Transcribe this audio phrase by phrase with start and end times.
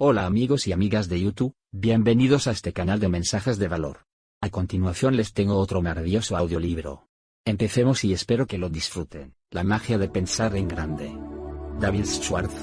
[0.00, 4.06] Hola amigos y amigas de YouTube, bienvenidos a este canal de mensajes de valor.
[4.40, 7.08] A continuación les tengo otro maravilloso audiolibro.
[7.44, 9.34] Empecemos y espero que lo disfruten.
[9.50, 11.12] La magia de pensar en grande.
[11.80, 12.54] David Schwartz.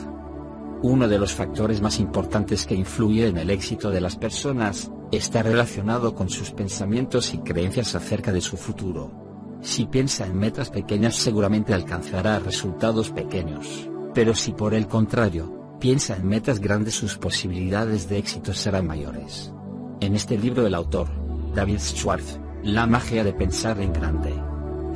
[0.81, 5.43] Uno de los factores más importantes que influye en el éxito de las personas, está
[5.43, 9.59] relacionado con sus pensamientos y creencias acerca de su futuro.
[9.61, 16.15] Si piensa en metas pequeñas seguramente alcanzará resultados pequeños, pero si por el contrario, piensa
[16.15, 19.51] en metas grandes sus posibilidades de éxito serán mayores.
[19.99, 21.07] En este libro el autor,
[21.53, 24.33] David Schwartz, La magia de pensar en grande.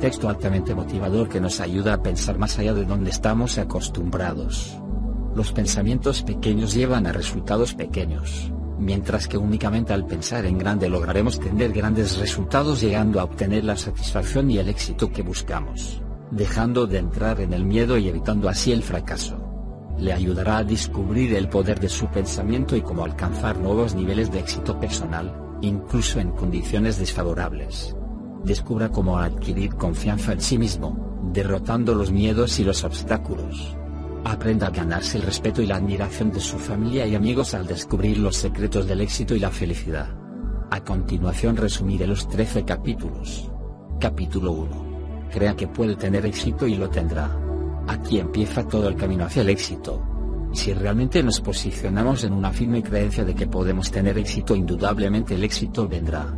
[0.00, 4.76] Texto altamente motivador que nos ayuda a pensar más allá de donde estamos acostumbrados.
[5.34, 11.38] Los pensamientos pequeños llevan a resultados pequeños, mientras que únicamente al pensar en grande lograremos
[11.38, 16.98] tener grandes resultados llegando a obtener la satisfacción y el éxito que buscamos, dejando de
[16.98, 19.49] entrar en el miedo y evitando así el fracaso
[20.00, 24.40] le ayudará a descubrir el poder de su pensamiento y cómo alcanzar nuevos niveles de
[24.40, 27.94] éxito personal, incluso en condiciones desfavorables.
[28.44, 33.76] Descubra cómo adquirir confianza en sí mismo, derrotando los miedos y los obstáculos.
[34.24, 38.18] Aprenda a ganarse el respeto y la admiración de su familia y amigos al descubrir
[38.18, 40.08] los secretos del éxito y la felicidad.
[40.70, 43.50] A continuación resumiré los 13 capítulos.
[43.98, 45.28] Capítulo 1.
[45.30, 47.49] Crea que puede tener éxito y lo tendrá.
[47.90, 50.00] Aquí empieza todo el camino hacia el éxito.
[50.52, 55.42] Si realmente nos posicionamos en una firme creencia de que podemos tener éxito, indudablemente el
[55.42, 56.32] éxito vendrá.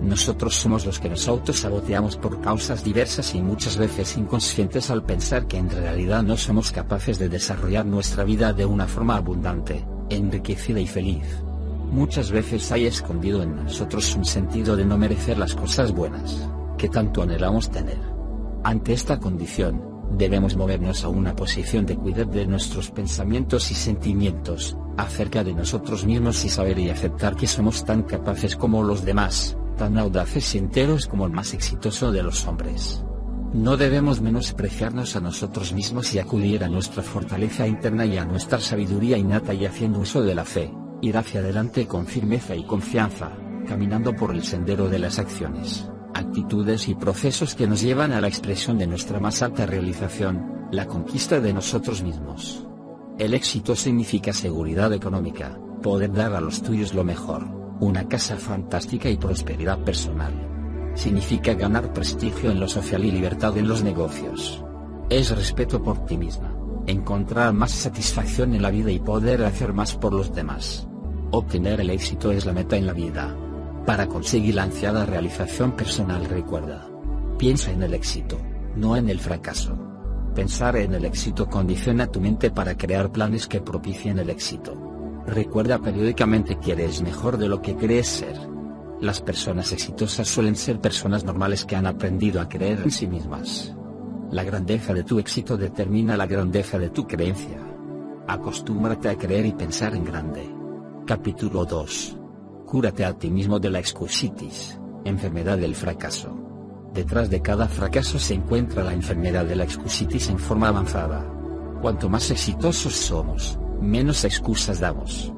[0.00, 5.46] Nosotros somos los que nos autosaboteamos por causas diversas y muchas veces inconscientes al pensar
[5.46, 10.80] que en realidad no somos capaces de desarrollar nuestra vida de una forma abundante, enriquecida
[10.80, 11.26] y feliz.
[11.92, 16.88] Muchas veces hay escondido en nosotros un sentido de no merecer las cosas buenas, que
[16.88, 18.00] tanto anhelamos tener.
[18.62, 24.76] Ante esta condición, debemos movernos a una posición de cuidar de nuestros pensamientos y sentimientos,
[24.96, 29.56] acerca de nosotros mismos y saber y aceptar que somos tan capaces como los demás,
[29.76, 33.04] tan audaces y enteros como el más exitoso de los hombres.
[33.52, 38.58] No debemos menospreciarnos a nosotros mismos y acudir a nuestra fortaleza interna y a nuestra
[38.58, 40.72] sabiduría innata y haciendo uso de la fe,
[41.02, 43.30] ir hacia adelante con firmeza y confianza,
[43.68, 48.28] caminando por el sendero de las acciones actitudes y procesos que nos llevan a la
[48.28, 52.66] expresión de nuestra más alta realización, la conquista de nosotros mismos.
[53.18, 57.44] El éxito significa seguridad económica, poder dar a los tuyos lo mejor,
[57.80, 60.32] una casa fantástica y prosperidad personal.
[60.94, 64.64] Significa ganar prestigio en lo social y libertad en los negocios.
[65.10, 69.94] Es respeto por ti misma, encontrar más satisfacción en la vida y poder hacer más
[69.96, 70.88] por los demás.
[71.30, 73.36] Obtener el éxito es la meta en la vida
[73.86, 76.88] para conseguir la ansiada realización personal recuerda.
[77.38, 78.38] Piensa en el éxito,
[78.76, 79.76] no en el fracaso.
[80.34, 84.74] Pensar en el éxito condiciona tu mente para crear planes que propicien el éxito.
[85.26, 88.36] Recuerda periódicamente que eres mejor de lo que crees ser.
[89.00, 93.74] Las personas exitosas suelen ser personas normales que han aprendido a creer en sí mismas.
[94.30, 97.58] La grandeza de tu éxito determina la grandeza de tu creencia.
[98.26, 100.50] Acostúmbrate a creer y pensar en grande.
[101.06, 102.23] Capítulo 2
[102.66, 106.34] Cúrate a ti mismo de la excusitis, enfermedad del fracaso.
[106.92, 111.24] Detrás de cada fracaso se encuentra la enfermedad de la excusitis en forma avanzada.
[111.82, 115.32] Cuanto más exitosos somos, menos excusas damos.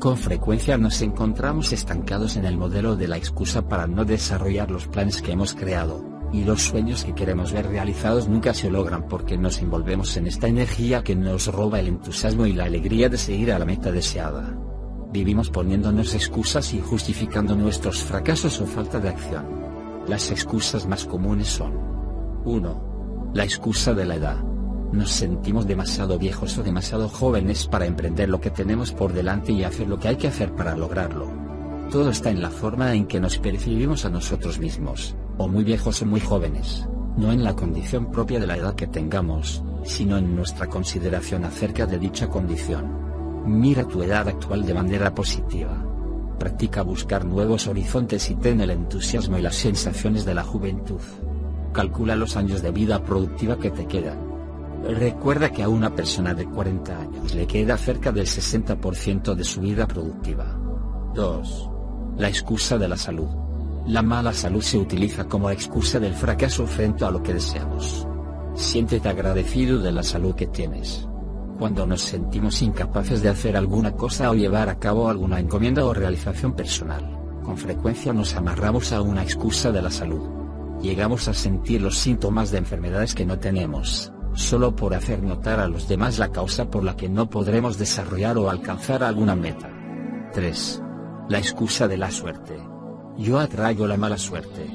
[0.00, 4.88] Con frecuencia nos encontramos estancados en el modelo de la excusa para no desarrollar los
[4.88, 9.38] planes que hemos creado, y los sueños que queremos ver realizados nunca se logran porque
[9.38, 13.52] nos envolvemos en esta energía que nos roba el entusiasmo y la alegría de seguir
[13.52, 14.58] a la meta deseada
[15.12, 19.44] vivimos poniéndonos excusas y justificando nuestros fracasos o falta de acción.
[20.08, 21.72] Las excusas más comunes son
[22.44, 23.30] 1.
[23.34, 24.42] La excusa de la edad.
[24.92, 29.64] Nos sentimos demasiado viejos o demasiado jóvenes para emprender lo que tenemos por delante y
[29.64, 31.30] hacer lo que hay que hacer para lograrlo.
[31.90, 36.02] Todo está en la forma en que nos percibimos a nosotros mismos, o muy viejos
[36.02, 36.86] o muy jóvenes,
[37.16, 41.86] no en la condición propia de la edad que tengamos, sino en nuestra consideración acerca
[41.86, 43.01] de dicha condición.
[43.44, 45.84] Mira tu edad actual de manera positiva.
[46.38, 51.00] Practica buscar nuevos horizontes y ten el entusiasmo y las sensaciones de la juventud.
[51.72, 54.18] Calcula los años de vida productiva que te quedan.
[54.84, 59.60] Recuerda que a una persona de 40 años le queda cerca del 60% de su
[59.60, 60.56] vida productiva.
[61.14, 61.70] 2.
[62.18, 63.28] La excusa de la salud.
[63.86, 68.06] La mala salud se utiliza como excusa del fracaso frente a lo que deseamos.
[68.54, 71.08] Siéntete agradecido de la salud que tienes
[71.62, 75.94] cuando nos sentimos incapaces de hacer alguna cosa o llevar a cabo alguna encomienda o
[75.94, 77.16] realización personal.
[77.44, 80.28] Con frecuencia nos amarramos a una excusa de la salud.
[80.80, 85.68] Llegamos a sentir los síntomas de enfermedades que no tenemos, solo por hacer notar a
[85.68, 89.70] los demás la causa por la que no podremos desarrollar o alcanzar alguna meta.
[90.32, 90.82] 3.
[91.28, 92.56] La excusa de la suerte.
[93.18, 94.66] Yo atraigo la mala suerte.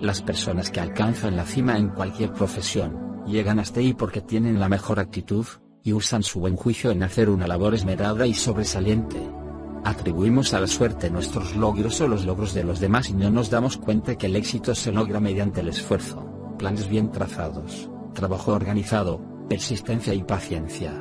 [0.00, 4.68] Las personas que alcanzan la cima en cualquier profesión, llegan hasta ahí porque tienen la
[4.68, 5.44] mejor actitud,
[5.88, 9.18] y usan su buen juicio en hacer una labor esmerada y sobresaliente.
[9.84, 13.48] Atribuimos a la suerte nuestros logros o los logros de los demás y no nos
[13.48, 16.26] damos cuenta que el éxito se logra mediante el esfuerzo,
[16.58, 20.92] planes bien trazados, trabajo organizado, persistencia y paciencia.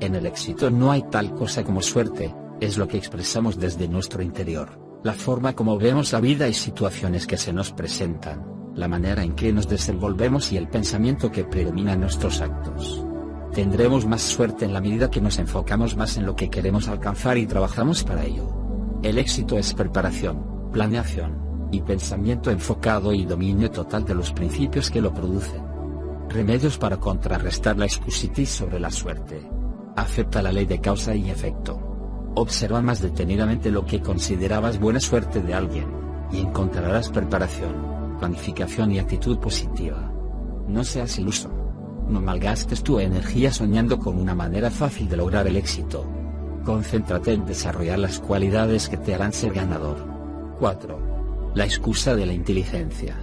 [0.00, 4.22] En el éxito no hay tal cosa como suerte, es lo que expresamos desde nuestro
[4.22, 9.24] interior, la forma como vemos la vida y situaciones que se nos presentan, la manera
[9.24, 13.04] en que nos desenvolvemos y el pensamiento que predomina en nuestros actos.
[13.54, 17.36] Tendremos más suerte en la medida que nos enfocamos más en lo que queremos alcanzar
[17.36, 18.48] y trabajamos para ello.
[19.02, 25.02] El éxito es preparación, planeación, y pensamiento enfocado y dominio total de los principios que
[25.02, 25.62] lo producen.
[26.30, 29.46] Remedios para contrarrestar la excusitis sobre la suerte.
[29.96, 31.78] Acepta la ley de causa y efecto.
[32.34, 35.92] Observa más detenidamente lo que considerabas buena suerte de alguien,
[36.30, 40.10] y encontrarás preparación, planificación y actitud positiva.
[40.68, 41.61] No seas iluso.
[42.08, 46.06] No malgastes tu energía soñando con una manera fácil de lograr el éxito.
[46.64, 50.06] Concéntrate en desarrollar las cualidades que te harán ser ganador.
[50.58, 51.52] 4.
[51.54, 53.16] La excusa de la inteligencia.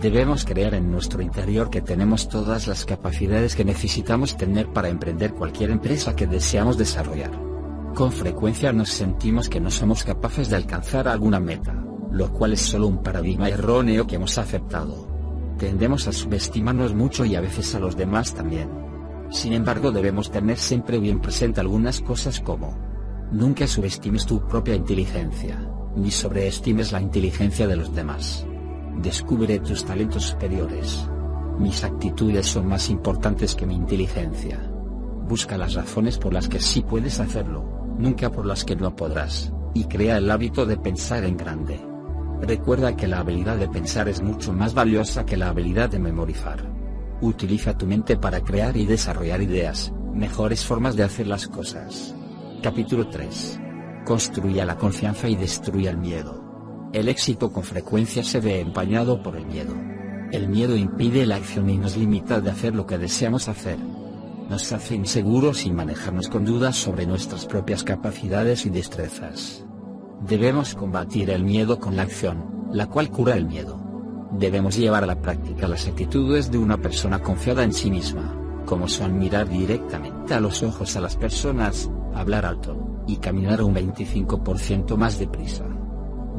[0.00, 5.34] Debemos creer en nuestro interior que tenemos todas las capacidades que necesitamos tener para emprender
[5.34, 7.30] cualquier empresa que deseamos desarrollar.
[7.94, 11.74] Con frecuencia nos sentimos que no somos capaces de alcanzar alguna meta,
[12.10, 15.11] lo cual es solo un paradigma erróneo que hemos aceptado.
[15.62, 18.68] Tendemos a subestimarnos mucho y a veces a los demás también.
[19.30, 22.76] Sin embargo debemos tener siempre bien presente algunas cosas como
[23.30, 25.64] Nunca subestimes tu propia inteligencia,
[25.94, 28.44] ni sobreestimes la inteligencia de los demás.
[29.00, 31.08] Descubre tus talentos superiores.
[31.60, 34.58] Mis actitudes son más importantes que mi inteligencia.
[35.28, 39.52] Busca las razones por las que sí puedes hacerlo, nunca por las que no podrás,
[39.74, 41.91] y crea el hábito de pensar en grande.
[42.42, 46.58] Recuerda que la habilidad de pensar es mucho más valiosa que la habilidad de memorizar.
[47.20, 52.16] Utiliza tu mente para crear y desarrollar ideas, mejores formas de hacer las cosas.
[52.60, 53.60] Capítulo 3.
[54.04, 56.90] Construya la confianza y destruya el miedo.
[56.92, 59.74] El éxito con frecuencia se ve empañado por el miedo.
[60.32, 63.78] El miedo impide la acción y nos limita de hacer lo que deseamos hacer.
[64.50, 69.64] Nos hace inseguros y manejarnos con dudas sobre nuestras propias capacidades y destrezas.
[70.26, 73.80] Debemos combatir el miedo con la acción, la cual cura el miedo.
[74.30, 78.32] Debemos llevar a la práctica las actitudes de una persona confiada en sí misma,
[78.64, 83.74] como son mirar directamente a los ojos a las personas, hablar alto, y caminar un
[83.74, 85.64] 25% más deprisa.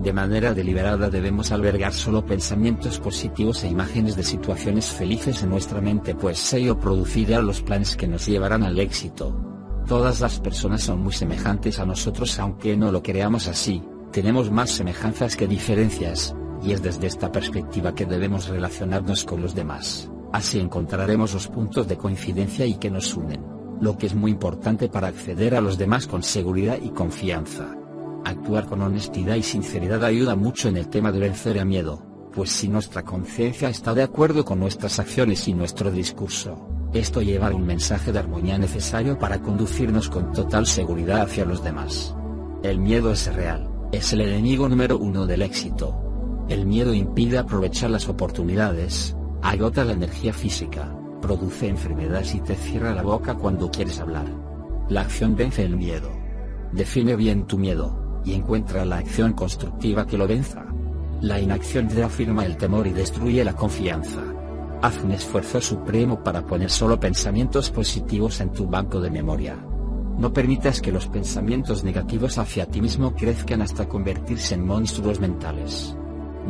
[0.02, 5.82] De manera deliberada debemos albergar solo pensamientos positivos e imágenes de situaciones felices en nuestra
[5.82, 9.53] mente pues ello producirá los planes que nos llevarán al éxito.
[9.88, 14.72] Todas las personas son muy semejantes a nosotros aunque no lo creamos así, tenemos más
[14.72, 16.34] semejanzas que diferencias,
[16.64, 21.88] y es desde esta perspectiva que debemos relacionarnos con los demás, así encontraremos los puntos
[21.88, 23.44] de coincidencia y que nos unen,
[23.82, 27.76] lo que es muy importante para acceder a los demás con seguridad y confianza.
[28.24, 32.02] Actuar con honestidad y sinceridad ayuda mucho en el tema de vencer el miedo,
[32.34, 37.56] pues si nuestra conciencia está de acuerdo con nuestras acciones y nuestro discurso, esto llevará
[37.56, 42.16] un mensaje de armonía necesario para conducirnos con total seguridad hacia los demás.
[42.62, 46.46] El miedo es real, es el enemigo número uno del éxito.
[46.50, 52.94] El miedo impide aprovechar las oportunidades, agota la energía física, produce enfermedades y te cierra
[52.94, 54.26] la boca cuando quieres hablar.
[54.90, 56.12] La acción vence el miedo.
[56.74, 60.66] Define bien tu miedo, y encuentra la acción constructiva que lo venza.
[61.22, 64.33] La inacción reafirma el temor y destruye la confianza.
[64.84, 69.56] Haz un esfuerzo supremo para poner solo pensamientos positivos en tu banco de memoria.
[70.18, 75.96] No permitas que los pensamientos negativos hacia ti mismo crezcan hasta convertirse en monstruos mentales.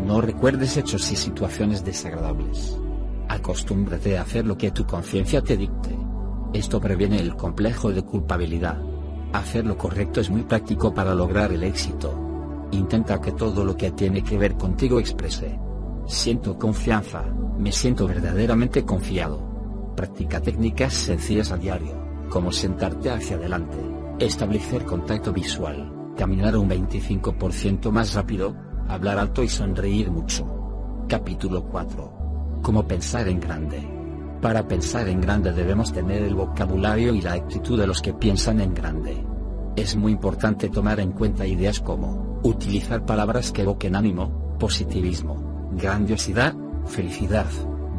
[0.07, 2.75] No recuerdes hechos y situaciones desagradables.
[3.29, 5.95] Acostúmbrate a hacer lo que tu conciencia te dicte.
[6.53, 8.81] Esto previene el complejo de culpabilidad.
[9.31, 12.67] Hacer lo correcto es muy práctico para lograr el éxito.
[12.71, 15.59] Intenta que todo lo que tiene que ver contigo exprese.
[16.05, 17.23] Siento confianza,
[17.57, 19.93] me siento verdaderamente confiado.
[19.95, 21.97] Practica técnicas sencillas a diario,
[22.29, 23.77] como sentarte hacia adelante,
[24.19, 28.53] establecer contacto visual, caminar un 25% más rápido,
[28.89, 30.45] hablar alto y sonreír mucho.
[31.07, 32.59] Capítulo 4.
[32.61, 33.81] Cómo pensar en grande.
[34.41, 38.59] Para pensar en grande debemos tener el vocabulario y la actitud de los que piensan
[38.59, 39.25] en grande.
[39.77, 46.55] Es muy importante tomar en cuenta ideas como, utilizar palabras que evoquen ánimo, positivismo, grandiosidad,
[46.85, 47.47] felicidad,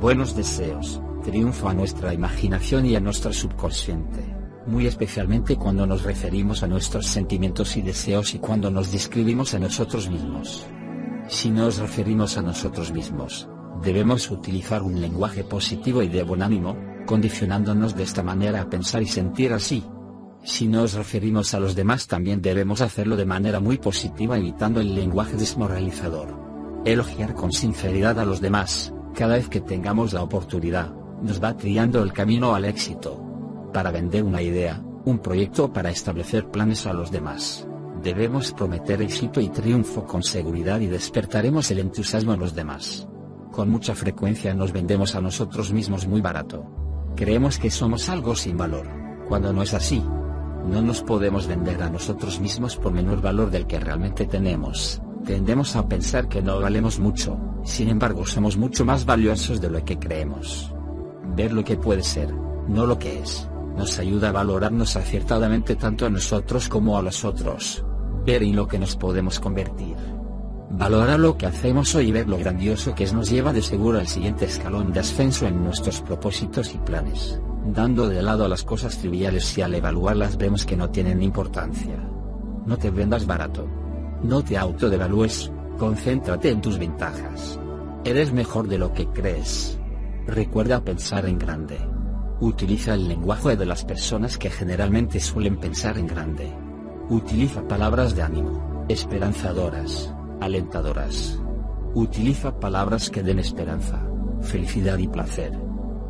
[0.00, 4.23] buenos deseos, triunfo a nuestra imaginación y a nuestro subconsciente,
[4.66, 9.59] muy especialmente cuando nos referimos a nuestros sentimientos y deseos y cuando nos describimos a
[9.59, 10.66] nosotros mismos.
[11.28, 13.49] Si nos referimos a nosotros mismos,
[13.83, 16.76] debemos utilizar un lenguaje positivo y de buen ánimo,
[17.07, 19.85] condicionándonos de esta manera a pensar y sentir así.
[20.43, 24.95] Si nos referimos a los demás también debemos hacerlo de manera muy positiva evitando el
[24.95, 26.43] lenguaje desmoralizador.
[26.84, 32.02] Elogiar con sinceridad a los demás, cada vez que tengamos la oportunidad, nos va triando
[32.02, 33.18] el camino al éxito.
[33.72, 37.66] Para vender una idea, un proyecto para establecer planes a los demás,
[38.02, 43.08] debemos prometer éxito y triunfo con seguridad y despertaremos el entusiasmo en los demás.
[43.50, 46.66] Con mucha frecuencia nos vendemos a nosotros mismos muy barato.
[47.16, 48.86] Creemos que somos algo sin valor,
[49.26, 50.04] cuando no es así.
[50.68, 55.00] No nos podemos vender a nosotros mismos por menor valor del que realmente tenemos.
[55.25, 59.83] Tendemos a pensar que no valemos mucho, sin embargo somos mucho más valiosos de lo
[59.83, 60.71] que creemos.
[61.35, 62.31] Ver lo que puede ser,
[62.69, 67.25] no lo que es, nos ayuda a valorarnos acertadamente tanto a nosotros como a los
[67.25, 67.83] otros.
[68.26, 69.97] Ver en lo que nos podemos convertir.
[70.71, 74.00] Valorar lo que hacemos hoy y ver lo grandioso que es nos lleva de seguro
[74.00, 78.62] al siguiente escalón de ascenso en nuestros propósitos y planes, dando de lado a las
[78.62, 81.97] cosas triviales y al evaluarlas vemos que no tienen importancia.
[82.66, 83.83] No te vendas barato.
[84.25, 87.61] No te autodevalúes, concéntrate en tus ventajas.
[88.04, 89.78] Eres mejor de lo que crees.
[90.26, 91.78] Recuerda pensar en grande.
[92.40, 96.50] Utiliza el lenguaje de las personas que generalmente suelen pensar en grande.
[97.11, 101.38] Utiliza palabras de ánimo, esperanzadoras alentadoras.
[101.95, 104.02] Utiliza palabras que den esperanza,
[104.40, 105.52] felicidad y placer.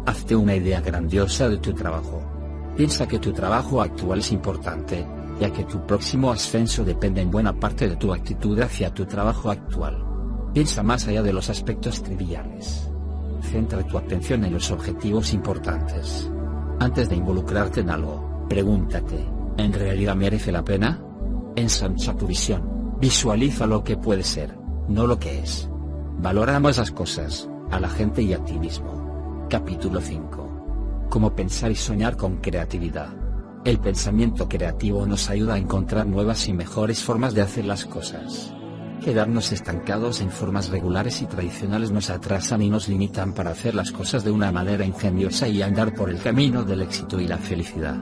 [0.06, 2.22] Hazte una idea grandiosa de tu trabajo.
[2.76, 5.06] Piensa que tu trabajo actual es importante,
[5.40, 9.50] ya que tu próximo ascenso depende en buena parte de tu actitud hacia tu trabajo
[9.50, 10.04] actual.
[10.52, 12.88] Piensa más allá de los aspectos triviales.
[13.42, 16.30] Centra tu atención en los objetivos importantes.
[16.80, 19.26] Antes de involucrarte en algo, pregúntate,
[19.56, 21.02] ¿en realidad merece la pena?
[21.56, 24.56] Ensancha tu visión Visualiza lo que puede ser,
[24.88, 25.68] no lo que es.
[26.18, 29.46] Valora ambas las cosas, a la gente y a ti mismo.
[29.50, 31.06] Capítulo 5.
[31.10, 33.23] Cómo pensar y soñar con creatividad.
[33.64, 38.52] El pensamiento creativo nos ayuda a encontrar nuevas y mejores formas de hacer las cosas.
[39.02, 43.90] Quedarnos estancados en formas regulares y tradicionales nos atrasan y nos limitan para hacer las
[43.90, 47.96] cosas de una manera ingeniosa y andar por el camino del éxito y la felicidad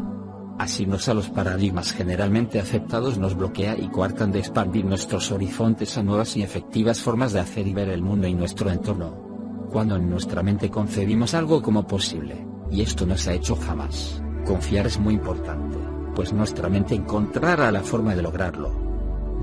[0.62, 6.02] asignos a los paradigmas generalmente aceptados nos bloquea y coartan de expandir nuestros horizontes a
[6.02, 9.68] nuevas y efectivas formas de hacer y ver el mundo y nuestro entorno.
[9.70, 14.22] Cuando en nuestra mente concebimos algo como posible, y esto no se ha hecho jamás,
[14.44, 15.78] confiar es muy importante,
[16.14, 18.70] pues nuestra mente encontrará la forma de lograrlo.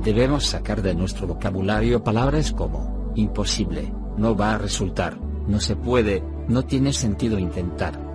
[0.03, 6.23] Debemos sacar de nuestro vocabulario palabras como, imposible, no va a resultar, no se puede,
[6.47, 8.09] no tiene sentido intentar,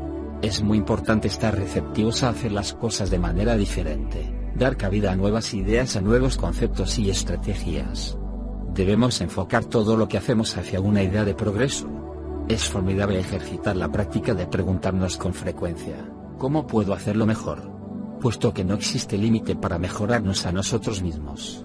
[0.45, 5.17] es muy importante estar receptivos a hacer las cosas de manera diferente, dar cabida a
[5.17, 8.19] nuevas ideas, a nuevos conceptos y estrategias.
[8.75, 11.88] Debemos enfocar todo lo que hacemos hacia una idea de progreso.
[12.47, 15.97] Es formidable ejercitar la práctica de preguntarnos con frecuencia,
[16.38, 17.71] ¿cómo puedo hacerlo mejor?
[18.21, 21.64] Puesto que no existe límite para mejorarnos a nosotros mismos.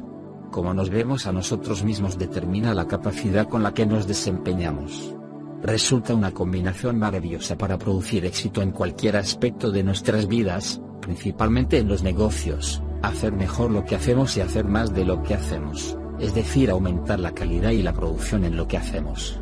[0.52, 5.16] Cómo nos vemos a nosotros mismos determina la capacidad con la que nos desempeñamos
[5.62, 11.88] resulta una combinación maravillosa para producir éxito en cualquier aspecto de nuestras vidas, principalmente en
[11.88, 16.34] los negocios, hacer mejor lo que hacemos y hacer más de lo que hacemos, es
[16.34, 19.40] decir, aumentar la calidad y la producción en lo que hacemos.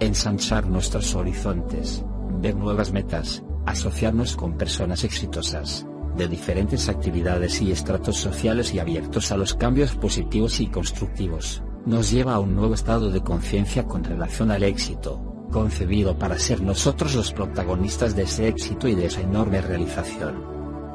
[0.00, 2.04] Ensanchar nuestros horizontes,
[2.40, 9.32] ver nuevas metas, asociarnos con personas exitosas, de diferentes actividades y estratos sociales y abiertos
[9.32, 14.02] a los cambios positivos y constructivos, nos lleva a un nuevo estado de conciencia con
[14.02, 19.20] relación al éxito, concebido para ser nosotros los protagonistas de ese éxito y de esa
[19.20, 20.42] enorme realización.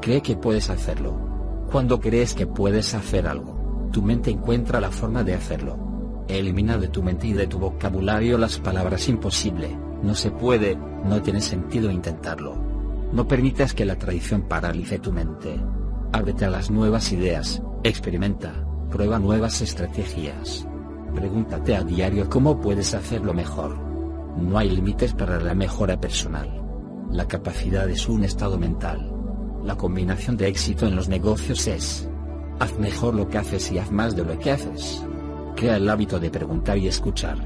[0.00, 1.66] Cree que puedes hacerlo.
[1.70, 6.24] Cuando crees que puedes hacer algo, tu mente encuentra la forma de hacerlo.
[6.28, 11.22] Elimina de tu mente y de tu vocabulario las palabras imposible, no se puede, no
[11.22, 12.56] tiene sentido intentarlo.
[13.12, 15.60] No permitas que la tradición paralice tu mente.
[16.12, 20.66] Ábrete a las nuevas ideas, experimenta, prueba nuevas estrategias.
[21.14, 23.78] Pregúntate a diario cómo puedes hacerlo mejor.
[24.36, 26.62] No hay límites para la mejora personal.
[27.10, 29.12] La capacidad es un estado mental.
[29.62, 32.08] La combinación de éxito en los negocios es,
[32.58, 35.04] haz mejor lo que haces y haz más de lo que haces.
[35.54, 37.36] Crea el hábito de preguntar y escuchar.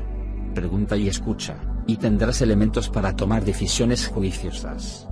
[0.55, 5.09] Pregunta y escucha, y tendrás elementos para tomar decisiones juiciosas.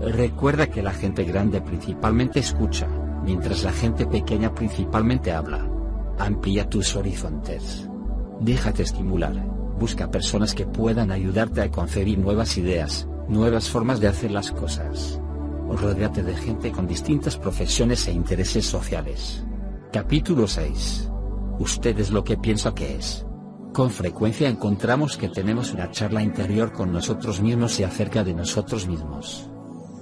[0.00, 2.88] Recuerda que la gente grande principalmente escucha,
[3.24, 5.68] mientras la gente pequeña principalmente habla.
[6.18, 7.88] Amplía tus horizontes.
[8.40, 14.32] Déjate estimular Busca personas que puedan ayudarte a concebir nuevas ideas, nuevas formas de hacer
[14.32, 15.20] las cosas.
[15.68, 19.44] Rodéate de gente con distintas profesiones e intereses sociales.
[19.92, 21.10] Capítulo 6.
[21.60, 23.24] Usted es lo que piensa que es.
[23.72, 28.86] Con frecuencia encontramos que tenemos una charla interior con nosotros mismos y acerca de nosotros
[28.86, 29.48] mismos.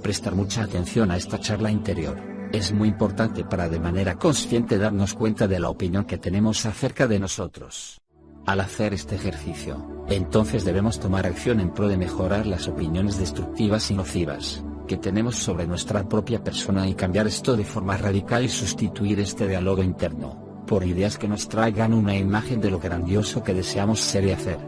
[0.02, 2.16] Prestar mucha atención a esta charla interior.
[2.52, 7.06] Es muy importante para de manera consciente darnos cuenta de la opinión que tenemos acerca
[7.06, 8.00] de nosotros.
[8.46, 13.90] Al hacer este ejercicio, entonces debemos tomar acción en pro de mejorar las opiniones destructivas
[13.90, 18.48] y nocivas que tenemos sobre nuestra propia persona y cambiar esto de forma radical y
[18.48, 23.54] sustituir este diálogo interno por ideas que nos traigan una imagen de lo grandioso que
[23.54, 24.58] deseamos ser y hacer.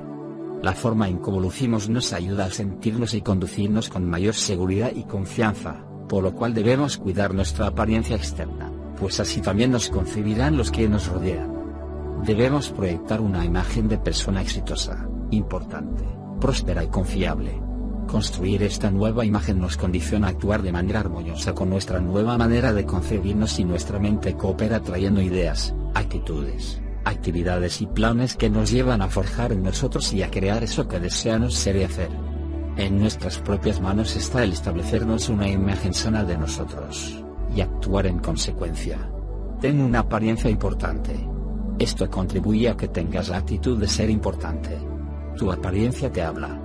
[0.63, 5.05] La forma en cómo lucimos nos ayuda a sentirnos y conducirnos con mayor seguridad y
[5.05, 10.71] confianza, por lo cual debemos cuidar nuestra apariencia externa, pues así también nos concebirán los
[10.71, 11.53] que nos rodean.
[12.25, 16.05] Debemos proyectar una imagen de persona exitosa, importante,
[16.41, 17.68] próspera y confiable.
[18.09, 22.73] Construir esta nueva imagen nos condiciona a actuar de manera armoniosa con nuestra nueva manera
[22.73, 29.03] de concebirnos y nuestra mente coopera trayendo ideas, actitudes, actividades y planes que nos llevan
[29.03, 32.09] a forjar en nosotros y a crear eso que deseamos ser y hacer.
[32.79, 37.23] En nuestras propias manos está el establecernos una imagen sana de nosotros,
[37.55, 38.99] y actuar en consecuencia.
[39.61, 41.15] Ten una apariencia importante.
[41.79, 44.79] Esto contribuye a que tengas la actitud de ser importante.
[45.37, 46.58] Tu apariencia te habla.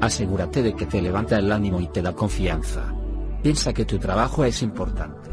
[0.00, 2.94] Asegúrate de que te levanta el ánimo y te da confianza.
[3.42, 5.30] Piensa que tu trabajo es importante.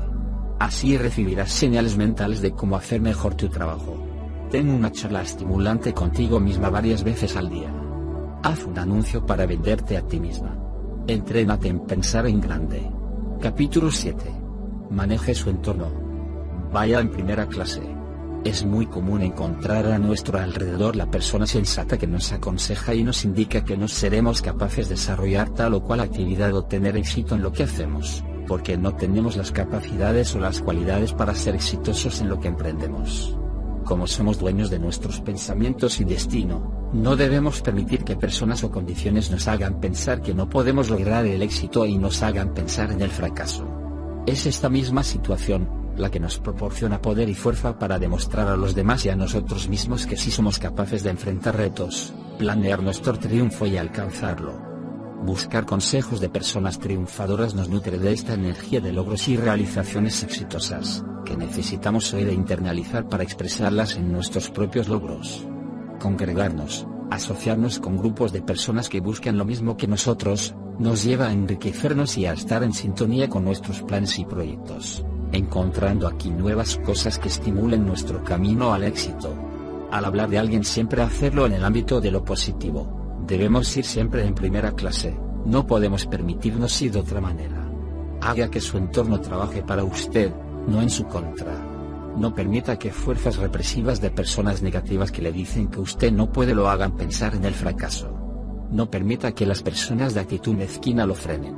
[0.59, 3.97] Así recibirás señales mentales de cómo hacer mejor tu trabajo.
[4.50, 7.74] Ten una charla estimulante contigo misma varias veces al día.
[8.43, 10.57] Haz un anuncio para venderte a ti misma.
[11.07, 12.89] Entrénate en pensar en grande.
[13.41, 14.31] Capítulo 7.
[14.89, 15.88] Maneje su entorno.
[16.71, 17.96] Vaya en primera clase.
[18.44, 23.25] Es muy común encontrar a nuestro alrededor la persona sensata que nos aconseja y nos
[23.25, 27.41] indica que no seremos capaces de desarrollar tal o cual actividad o tener éxito en
[27.41, 32.29] lo que hacemos, porque no tenemos las capacidades o las cualidades para ser exitosos en
[32.29, 33.38] lo que emprendemos.
[33.84, 39.32] Como somos dueños de nuestros pensamientos y destino, no debemos permitir que personas o condiciones
[39.32, 43.10] nos hagan pensar que no podemos lograr el éxito y nos hagan pensar en el
[43.10, 43.65] fracaso.
[44.26, 48.75] Es esta misma situación, la que nos proporciona poder y fuerza para demostrar a los
[48.75, 53.65] demás y a nosotros mismos que sí somos capaces de enfrentar retos, planear nuestro triunfo
[53.65, 54.67] y alcanzarlo.
[55.23, 61.03] Buscar consejos de personas triunfadoras nos nutre de esta energía de logros y realizaciones exitosas,
[61.25, 65.47] que necesitamos oír e internalizar para expresarlas en nuestros propios logros.
[65.99, 71.33] Congregarnos, asociarnos con grupos de personas que buscan lo mismo que nosotros, nos lleva a
[71.33, 77.19] enriquecernos y a estar en sintonía con nuestros planes y proyectos encontrando aquí nuevas cosas
[77.19, 79.33] que estimulen nuestro camino al éxito.
[79.91, 83.23] Al hablar de alguien siempre hacerlo en el ámbito de lo positivo.
[83.25, 87.69] Debemos ir siempre en primera clase, no podemos permitirnos ir de otra manera.
[88.21, 90.33] Haga que su entorno trabaje para usted,
[90.67, 91.53] no en su contra.
[92.17, 96.53] No permita que fuerzas represivas de personas negativas que le dicen que usted no puede
[96.55, 98.13] lo hagan pensar en el fracaso.
[98.71, 101.55] No permita que las personas de actitud mezquina lo frenen.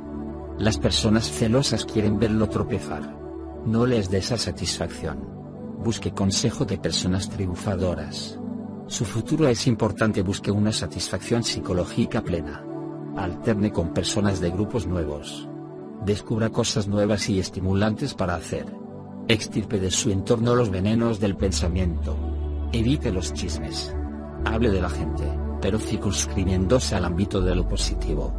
[0.58, 3.19] Las personas celosas quieren verlo tropezar.
[3.66, 5.18] No les dé esa satisfacción.
[5.84, 8.38] Busque consejo de personas triunfadoras.
[8.86, 10.22] Su futuro es importante.
[10.22, 12.64] Busque una satisfacción psicológica plena.
[13.16, 15.46] Alterne con personas de grupos nuevos.
[16.06, 18.64] Descubra cosas nuevas y estimulantes para hacer.
[19.28, 22.16] Extirpe de su entorno los venenos del pensamiento.
[22.72, 23.94] Evite los chismes.
[24.46, 25.24] Hable de la gente,
[25.60, 28.32] pero circunscribiéndose al ámbito de lo positivo.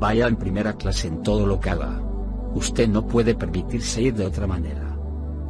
[0.00, 2.09] Vaya en primera clase en todo lo que haga
[2.54, 4.96] Usted no puede permitirse ir de otra manera.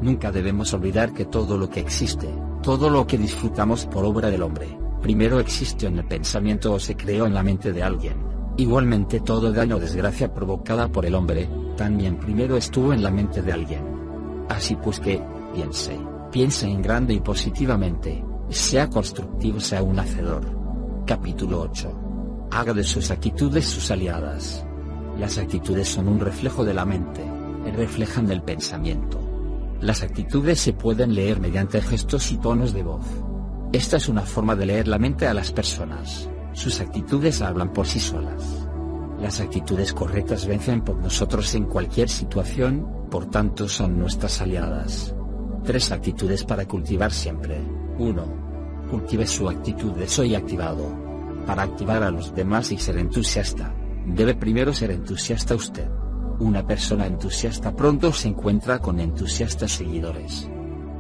[0.03, 2.29] Nunca debemos olvidar que todo lo que existe,
[2.63, 6.97] todo lo que disfrutamos por obra del hombre, primero existió en el pensamiento o se
[6.97, 8.17] creó en la mente de alguien.
[8.57, 13.41] Igualmente todo daño o desgracia provocada por el hombre, también primero estuvo en la mente
[13.43, 13.83] de alguien.
[14.49, 15.23] Así pues que,
[15.55, 15.99] piense,
[16.31, 20.43] piense en grande y positivamente, sea constructivo, sea un hacedor.
[21.07, 22.49] Capítulo 8.
[22.51, 24.67] Haga de sus actitudes sus aliadas.
[25.21, 27.23] Las actitudes son un reflejo de la mente,
[27.77, 29.21] reflejan del pensamiento.
[29.83, 33.05] Las actitudes se pueden leer mediante gestos y tonos de voz.
[33.71, 36.27] Esta es una forma de leer la mente a las personas.
[36.55, 38.67] Sus actitudes hablan por sí solas.
[39.21, 45.15] Las actitudes correctas vencen por nosotros en cualquier situación, por tanto son nuestras aliadas.
[45.65, 47.61] Tres actitudes para cultivar siempre.
[47.99, 48.25] 1.
[48.91, 50.87] Cultive su actitud de soy activado.
[51.47, 53.75] Para activar a los demás y ser entusiasta.
[54.07, 55.89] Debe primero ser entusiasta usted.
[56.39, 60.51] Una persona entusiasta pronto se encuentra con entusiastas seguidores.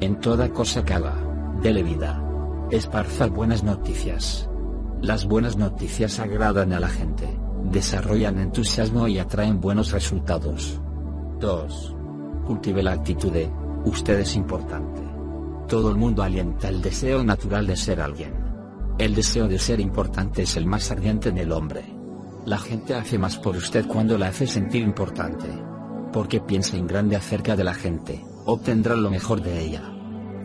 [0.01, 1.17] En toda cosa que haga,
[1.63, 2.23] dele vida.
[2.71, 4.49] Esparza buenas noticias.
[5.01, 7.27] Las buenas noticias agradan a la gente,
[7.65, 10.81] desarrollan entusiasmo y atraen buenos resultados.
[11.41, 11.97] 2.
[12.47, 13.51] Cultive la actitud de,
[13.87, 15.01] usted es importante.
[15.69, 18.35] Todo el mundo alienta el deseo natural de ser alguien.
[18.99, 22.00] El deseo de ser importante es el más ardiente en el hombre.
[22.51, 25.47] La gente hace más por usted cuando la hace sentir importante.
[26.13, 29.85] Porque piensa en grande acerca de la gente, obtendrá lo mejor de ella.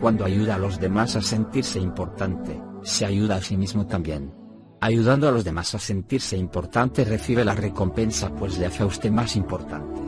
[0.00, 4.32] Cuando ayuda a los demás a sentirse importante, se ayuda a sí mismo también.
[4.80, 9.10] Ayudando a los demás a sentirse importante recibe la recompensa pues le hace a usted
[9.10, 10.00] más importante.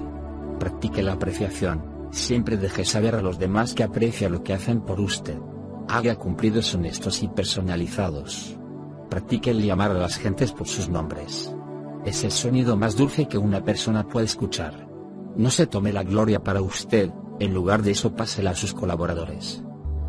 [0.60, 1.82] Practique la apreciación,
[2.12, 5.40] siempre deje saber a los demás que aprecia lo que hacen por usted.
[5.88, 8.56] Haga cumplidos honestos y personalizados.
[9.10, 11.52] Practique el llamar a las gentes por sus nombres.
[12.08, 14.88] Es el sonido más dulce que una persona puede escuchar.
[15.36, 19.62] No se tome la gloria para usted, en lugar de eso pásela a sus colaboradores.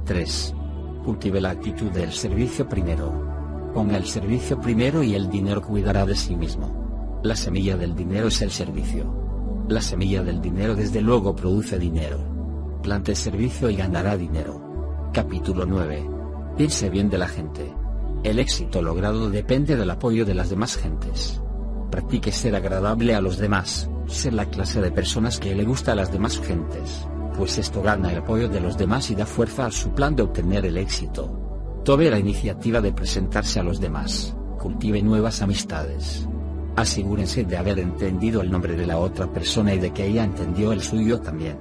[0.05, 0.55] 3.
[1.03, 3.71] Cultive la actitud del servicio primero.
[3.73, 7.19] Ponga el servicio primero y el dinero cuidará de sí mismo.
[7.21, 9.65] La semilla del dinero es el servicio.
[9.67, 12.79] La semilla del dinero desde luego produce dinero.
[12.81, 15.09] Plante servicio y ganará dinero.
[15.13, 16.09] Capítulo 9.
[16.55, 17.73] Piense bien de la gente.
[18.23, 21.41] El éxito logrado depende del apoyo de las demás gentes.
[21.91, 25.95] Practique ser agradable a los demás, ser la clase de personas que le gusta a
[25.95, 27.07] las demás gentes
[27.39, 30.23] pues esto gana el apoyo de los demás y da fuerza a su plan de
[30.23, 31.81] obtener el éxito.
[31.85, 36.27] Tome la iniciativa de presentarse a los demás, cultive nuevas amistades.
[36.75, 40.73] Asegúrense de haber entendido el nombre de la otra persona y de que ella entendió
[40.73, 41.57] el suyo también.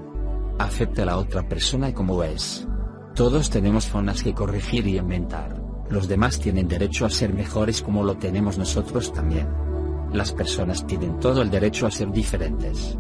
[0.59, 2.67] Acepte a la otra persona como es.
[3.15, 8.03] Todos tenemos zonas que corregir y inventar, los demás tienen derecho a ser mejores como
[8.03, 9.68] lo tenemos nosotros también.
[10.13, 12.97] Las personas tienen todo el derecho a ser diferentes.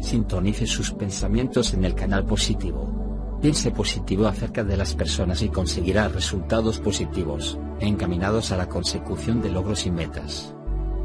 [0.00, 3.38] Sintonice sus pensamientos en el canal positivo.
[3.40, 9.50] Piense positivo acerca de las personas y conseguirá resultados positivos, encaminados a la consecución de
[9.50, 10.54] logros y metas.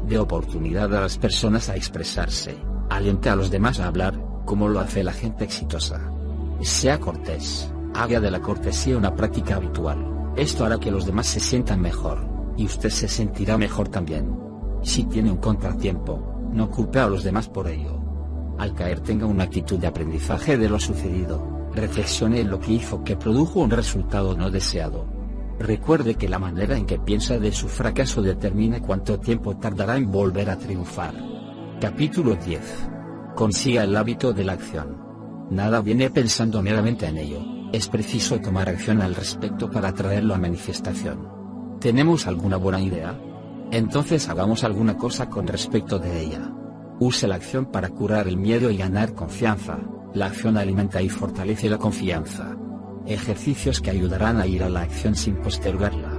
[0.06, 2.56] De oportunidad a las personas a expresarse,
[2.90, 6.00] aliente a los demás a hablar, como lo hace la gente exitosa.
[6.60, 10.32] Sea cortés, haga de la cortesía una práctica habitual.
[10.36, 12.26] Esto hará que los demás se sientan mejor,
[12.58, 14.45] y usted se sentirá mejor también.
[14.86, 18.06] Si tiene un contratiempo, no culpe a los demás por ello
[18.58, 23.04] al caer tenga una actitud de aprendizaje de lo sucedido, reflexione en lo que hizo
[23.04, 25.06] que produjo un resultado no deseado.
[25.58, 30.10] Recuerde que la manera en que piensa de su fracaso determina cuánto tiempo tardará en
[30.10, 31.14] volver a triunfar.
[31.80, 32.88] Capítulo 10.
[33.34, 34.98] Consiga el hábito de la acción.
[35.50, 37.40] Nada viene pensando meramente en ello,
[37.72, 41.28] es preciso tomar acción al respecto para traerlo a manifestación.
[41.78, 43.18] ¿Tenemos alguna buena idea?
[43.70, 46.52] Entonces hagamos alguna cosa con respecto de ella.
[46.98, 49.78] Use la acción para curar el miedo y ganar confianza.
[50.14, 52.56] La acción alimenta y fortalece la confianza.
[53.06, 56.12] Ejercicios que ayudarán a ir a la acción sin postergarla.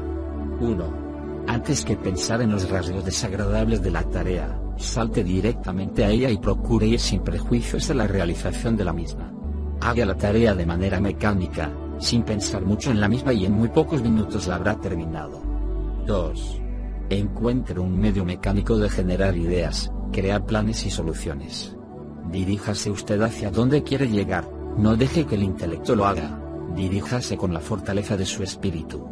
[0.59, 1.45] 1.
[1.47, 6.37] Antes que pensar en los rasgos desagradables de la tarea, salte directamente a ella y
[6.37, 9.33] procure ir sin prejuicios a la realización de la misma.
[9.81, 13.69] Haga la tarea de manera mecánica, sin pensar mucho en la misma y en muy
[13.69, 15.41] pocos minutos la habrá terminado.
[16.05, 16.66] 2.
[17.09, 21.73] Encuentre un medio mecánico de generar ideas, crear planes y soluciones.
[22.29, 26.37] Diríjase usted hacia dónde quiere llegar, no deje que el intelecto lo haga,
[26.75, 29.07] diríjase con la fortaleza de su espíritu.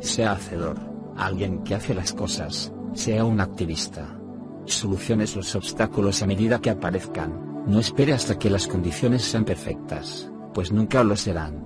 [0.00, 0.78] Sea hacedor,
[1.18, 4.18] alguien que hace las cosas, sea un activista.
[4.64, 10.30] Soluciones los obstáculos a medida que aparezcan, no espere hasta que las condiciones sean perfectas,
[10.54, 11.62] pues nunca lo serán.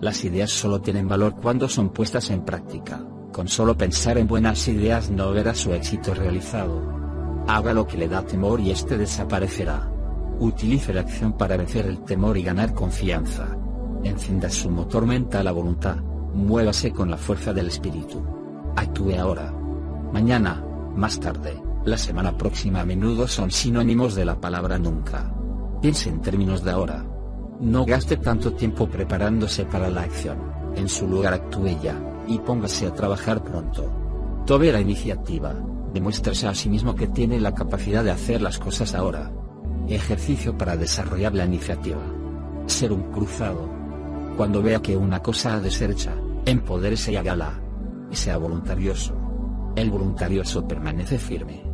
[0.00, 4.66] Las ideas solo tienen valor cuando son puestas en práctica, con solo pensar en buenas
[4.68, 6.82] ideas no verá su éxito realizado.
[7.46, 9.90] Haga lo que le da temor y este desaparecerá.
[10.40, 13.48] Utilice la acción para vencer el temor y ganar confianza.
[14.04, 15.96] Encienda su motor mental a voluntad,
[16.34, 18.22] muévase con la fuerza del espíritu.
[18.76, 19.52] Actúe ahora.
[20.12, 20.64] Mañana,
[20.94, 25.32] más tarde, la semana próxima a menudo son sinónimos de la palabra nunca.
[25.80, 27.04] Piense en términos de ahora.
[27.60, 30.38] No gaste tanto tiempo preparándose para la acción,
[30.76, 33.90] en su lugar actúe ya, y póngase a trabajar pronto.
[34.46, 35.54] Tome la iniciativa,
[35.92, 39.30] Demuéstrase a sí mismo que tiene la capacidad de hacer las cosas ahora.
[39.88, 42.02] Ejercicio para desarrollar la iniciativa.
[42.66, 43.68] Ser un cruzado.
[44.36, 46.14] Cuando vea que una cosa ha de ser hecha,
[46.44, 47.58] empodérese y hágala.
[48.10, 49.14] Sea voluntarioso.
[49.76, 51.64] El voluntarioso permanece firme.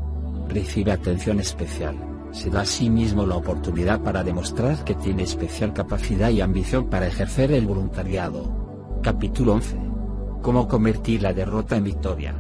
[0.49, 1.97] Recibe atención especial.
[2.31, 6.89] Se da a sí mismo la oportunidad para demostrar que tiene especial capacidad y ambición
[6.89, 9.01] para ejercer el voluntariado.
[9.03, 9.94] Capítulo 11.
[10.45, 12.35] Cómo convertir la derrota en victoria.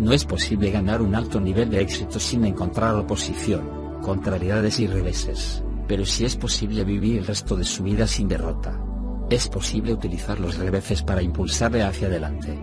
[0.00, 5.62] No es posible ganar un alto nivel de éxito sin encontrar oposición, contrariedades y reveses,
[5.86, 8.82] pero sí es posible vivir el resto de su vida sin derrota.
[9.30, 12.58] Es posible utilizar los reveses para impulsarle hacia adelante.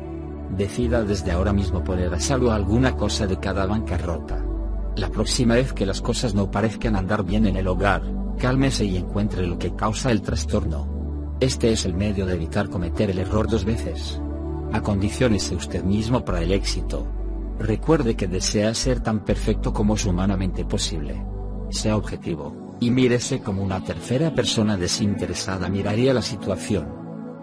[0.58, 4.44] Decida desde ahora mismo poner a salvo alguna cosa de cada bancarrota.
[4.98, 8.04] La próxima vez que las cosas no parezcan andar bien en el hogar,
[8.38, 11.38] cálmese y encuentre lo que causa el trastorno.
[11.40, 14.20] Este es el medio de evitar cometer el error dos veces.
[14.74, 17.08] Acondiciónese usted mismo para el éxito.
[17.60, 21.24] Recuerde que desea ser tan perfecto como es humanamente posible.
[21.70, 26.92] Sea objetivo, y mírese como una tercera persona desinteresada miraría la situación.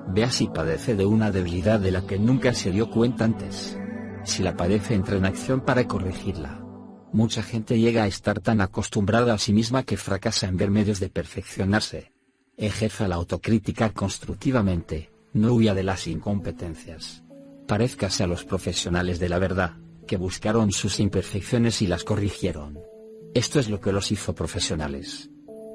[0.09, 3.79] Vea si padece de una debilidad de la que nunca se dio cuenta antes.
[4.25, 6.65] Si la padece entra en acción para corregirla.
[7.13, 10.99] Mucha gente llega a estar tan acostumbrada a sí misma que fracasa en ver medios
[10.99, 12.13] de perfeccionarse.
[12.57, 17.23] Ejerza la autocrítica constructivamente, no huya de las incompetencias.
[17.67, 22.79] Parezcase a los profesionales de la verdad, que buscaron sus imperfecciones y las corrigieron.
[23.33, 25.31] Esto es lo que los hizo profesionales.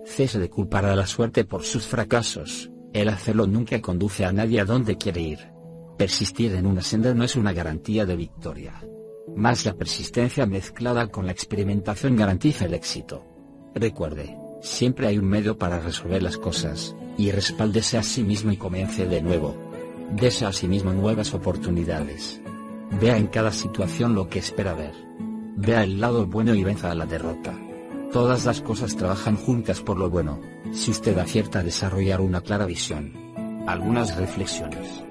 [0.06, 4.60] Cese de culpar a la suerte por sus fracasos, el hacerlo nunca conduce a nadie
[4.60, 5.40] a donde quiere ir.
[5.98, 8.84] Persistir en una senda no es una garantía de victoria.
[9.36, 13.26] Más la persistencia mezclada con la experimentación garantiza el éxito.
[13.74, 18.58] Recuerde, siempre hay un medio para resolver las cosas, y respáldese a sí mismo y
[18.58, 19.56] comience de nuevo.
[20.12, 22.42] Dese a sí mismo nuevas oportunidades.
[23.00, 24.94] Vea en cada situación lo que espera ver.
[25.56, 27.58] Vea el lado bueno y venza a la derrota.
[28.12, 30.40] Todas las cosas trabajan juntas por lo bueno,
[30.72, 33.14] si usted acierta a desarrollar una clara visión.
[33.68, 35.04] Algunas reflexiones.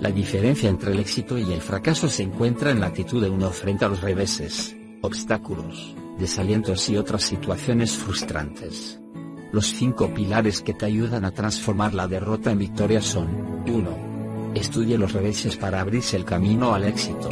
[0.00, 3.50] La diferencia entre el éxito y el fracaso se encuentra en la actitud de uno
[3.50, 9.00] frente a los reveses, obstáculos, desalientos y otras situaciones frustrantes.
[9.52, 13.28] Los cinco pilares que te ayudan a transformar la derrota en victoria son
[13.66, 14.52] 1.
[14.54, 17.30] Estudie los reveses para abrirse el camino al éxito.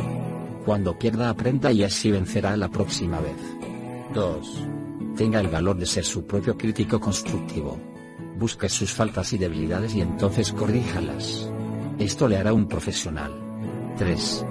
[0.64, 3.36] Cuando pierda aprenda y así vencerá la próxima vez.
[4.14, 4.64] 2.
[5.16, 7.78] Tenga el valor de ser su propio crítico constructivo.
[8.38, 11.50] Busque sus faltas y debilidades y entonces corríjalas.
[11.98, 13.32] Esto le hará un profesional.
[13.98, 14.46] 3.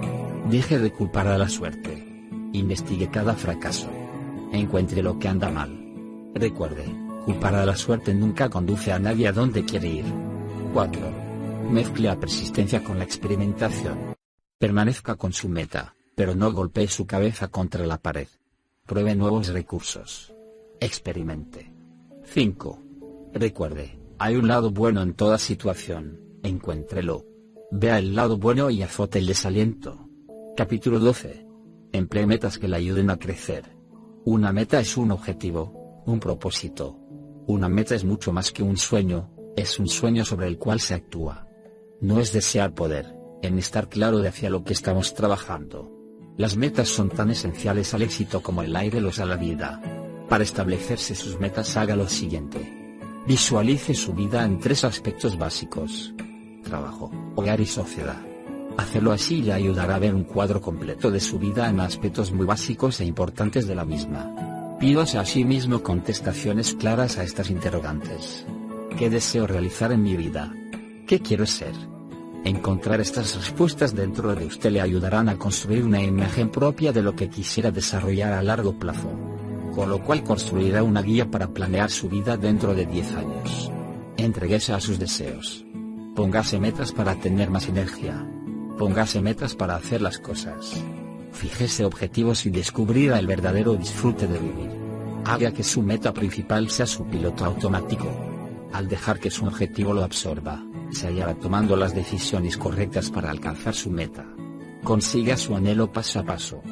[0.50, 2.04] Deje de culpar a la suerte.
[2.52, 3.88] Investigue cada fracaso.
[4.52, 5.80] Encuentre lo que anda mal.
[6.34, 6.84] Recuerde,
[7.24, 10.04] culpar a la suerte nunca conduce a nadie a donde quiere ir.
[10.72, 11.24] 4.
[11.70, 14.14] Mezcle la persistencia con la experimentación.
[14.58, 18.28] Permanezca con su meta, pero no golpee su cabeza contra la pared.
[18.86, 20.32] Pruebe nuevos recursos.
[20.80, 21.72] Experimente.
[22.24, 22.82] 5.
[23.32, 27.24] Recuerde, hay un lado bueno en toda situación, encuéntrelo.
[27.70, 30.08] Vea el lado bueno y azote el desaliento.
[30.56, 31.46] Capítulo 12.
[31.92, 33.64] Emplee metas que le ayuden a crecer.
[34.24, 36.98] Una meta es un objetivo, un propósito.
[37.46, 40.94] Una meta es mucho más que un sueño, es un sueño sobre el cual se
[40.94, 41.46] actúa.
[42.00, 45.90] No es desear poder, en estar claro de hacia lo que estamos trabajando.
[46.36, 49.80] Las metas son tan esenciales al éxito como el aire los a la vida.
[50.28, 52.98] Para establecerse sus metas haga lo siguiente.
[53.26, 56.14] Visualice su vida en tres aspectos básicos
[56.64, 58.20] trabajo, hogar y sociedad.
[58.76, 62.44] Hacerlo así le ayudará a ver un cuadro completo de su vida en aspectos muy
[62.44, 64.53] básicos e importantes de la misma.
[64.78, 68.44] Pídase a sí mismo contestaciones claras a estas interrogantes.
[68.98, 70.52] ¿Qué deseo realizar en mi vida?
[71.06, 71.72] ¿Qué quiero ser?
[72.44, 77.14] Encontrar estas respuestas dentro de usted le ayudarán a construir una imagen propia de lo
[77.14, 79.10] que quisiera desarrollar a largo plazo.
[79.74, 83.72] Con lo cual construirá una guía para planear su vida dentro de 10 años.
[84.16, 85.64] Entreguese a sus deseos.
[86.14, 88.26] Póngase metas para tener más energía.
[88.78, 90.84] Póngase metas para hacer las cosas.
[91.34, 94.70] Fíjese objetivos y descubrirá el verdadero disfrute de vivir.
[95.24, 98.08] Haga que su meta principal sea su piloto automático.
[98.72, 103.74] Al dejar que su objetivo lo absorba, se hallará tomando las decisiones correctas para alcanzar
[103.74, 104.24] su meta.
[104.84, 106.62] Consiga su anhelo paso a paso.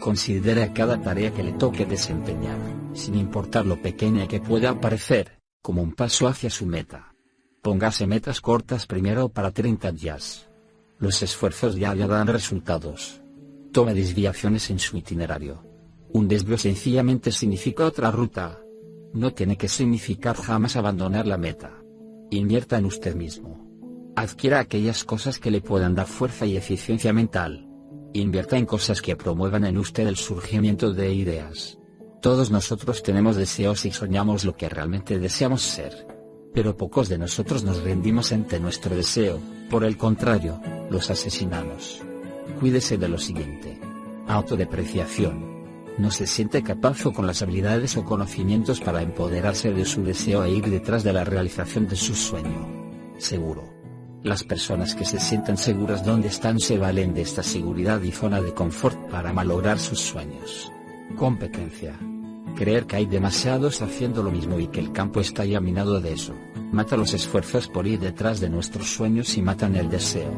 [0.00, 2.58] Considere cada tarea que le toque desempeñar,
[2.94, 7.14] sin importar lo pequeña que pueda parecer, como un paso hacia su meta.
[7.62, 10.48] Póngase metas cortas primero para 30 días.
[10.98, 13.20] Los esfuerzos ya dan resultados.
[13.72, 15.64] Tome desviaciones en su itinerario.
[16.12, 18.60] Un desvío sencillamente significa otra ruta.
[19.12, 21.72] No tiene que significar jamás abandonar la meta.
[22.30, 23.66] Invierta en usted mismo.
[24.16, 27.68] Adquiera aquellas cosas que le puedan dar fuerza y eficiencia mental.
[28.14, 31.78] Invierta en cosas que promuevan en usted el surgimiento de ideas.
[32.20, 36.18] Todos nosotros tenemos deseos y soñamos lo que realmente deseamos ser
[36.58, 39.38] pero pocos de nosotros nos rendimos ante nuestro deseo,
[39.70, 42.02] por el contrario, los asesinamos.
[42.58, 43.78] Cuídese de lo siguiente.
[44.26, 45.58] Autodepreciación.
[45.96, 50.42] No se siente capaz o con las habilidades o conocimientos para empoderarse de su deseo
[50.42, 52.66] e ir detrás de la realización de su sueño.
[53.18, 53.62] Seguro.
[54.24, 58.40] Las personas que se sientan seguras donde están se valen de esta seguridad y zona
[58.40, 60.72] de confort para malograr sus sueños.
[61.16, 61.96] Competencia.
[62.56, 66.12] Creer que hay demasiados haciendo lo mismo y que el campo está ya minado de
[66.12, 66.34] eso.
[66.72, 70.30] Mata los esfuerzos por ir detrás de nuestros sueños y matan el deseo.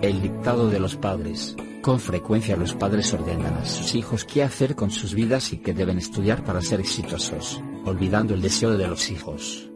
[0.00, 1.56] El dictado de los padres.
[1.82, 5.74] Con frecuencia los padres ordenan a sus hijos qué hacer con sus vidas y que
[5.74, 9.68] deben estudiar para ser exitosos, olvidando el deseo de los hijos.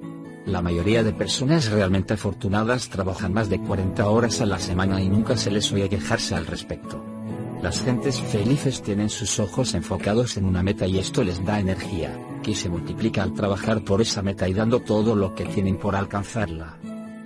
[0.47, 5.09] La mayoría de personas realmente afortunadas trabajan más de 40 horas a la semana y
[5.09, 7.15] nunca se les oye quejarse al respecto.
[7.62, 12.16] Las gentes felices tienen sus ojos enfocados en una meta y esto les da energía,
[12.42, 15.97] que se multiplica al trabajar por esa meta y dando todo lo que tienen por
[15.97, 16.79] alcanzarla.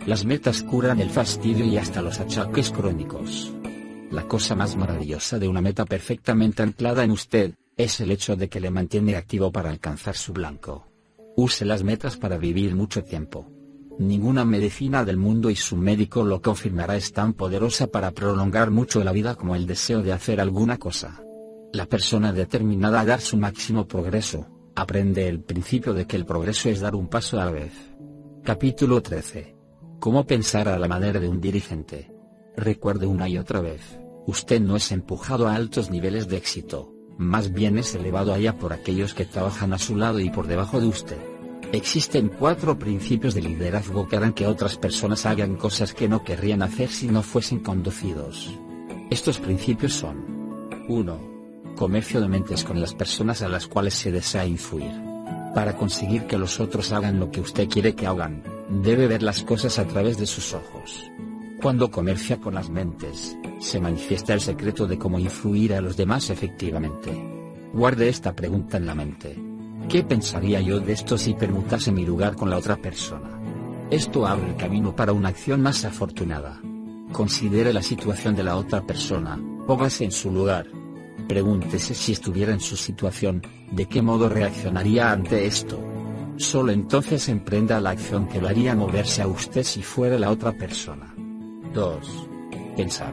[0.06, 3.52] Las metas curan el fastidio y hasta los achaques crónicos.
[4.10, 8.48] La cosa más maravillosa de una meta perfectamente anclada en usted, es el hecho de
[8.48, 10.86] que le mantiene activo para alcanzar su blanco.
[11.36, 13.46] Use las metas para vivir mucho tiempo.
[14.00, 19.04] Ninguna medicina del mundo y su médico lo confirmará es tan poderosa para prolongar mucho
[19.04, 21.22] la vida como el deseo de hacer alguna cosa.
[21.74, 26.70] La persona determinada a dar su máximo progreso, aprende el principio de que el progreso
[26.70, 27.72] es dar un paso a la vez.
[28.42, 29.54] Capítulo 13.
[29.98, 32.10] ¿Cómo pensar a la manera de un dirigente?
[32.56, 37.52] Recuerde una y otra vez, usted no es empujado a altos niveles de éxito, más
[37.52, 40.86] bien es elevado allá por aquellos que trabajan a su lado y por debajo de
[40.86, 41.29] usted.
[41.72, 46.62] Existen cuatro principios de liderazgo que harán que otras personas hagan cosas que no querrían
[46.62, 48.58] hacer si no fuesen conducidos.
[49.08, 51.30] Estos principios son 1.
[51.76, 54.90] Comercio de mentes con las personas a las cuales se desea influir.
[55.54, 58.42] Para conseguir que los otros hagan lo que usted quiere que hagan,
[58.82, 61.08] debe ver las cosas a través de sus ojos.
[61.62, 66.30] Cuando comercia con las mentes, se manifiesta el secreto de cómo influir a los demás
[66.30, 67.12] efectivamente.
[67.72, 69.49] Guarde esta pregunta en la mente.
[69.90, 73.28] ¿Qué pensaría yo de esto si permutase mi lugar con la otra persona?
[73.90, 76.60] Esto abre el camino para una acción más afortunada.
[77.10, 80.68] Considere la situación de la otra persona, póngase en su lugar.
[81.26, 85.80] Pregúntese si estuviera en su situación, de qué modo reaccionaría ante esto.
[86.36, 90.52] Solo entonces emprenda la acción que lo haría moverse a usted si fuera la otra
[90.52, 91.12] persona.
[91.74, 92.28] 2.
[92.76, 93.12] Pensar.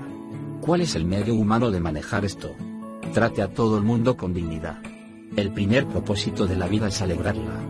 [0.61, 2.51] ¿Cuál es el medio humano de manejar esto?
[3.15, 4.77] Trate a todo el mundo con dignidad.
[5.38, 7.63] El primer propósito de la vida es alegrarla.